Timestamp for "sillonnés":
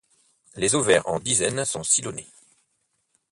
1.83-2.25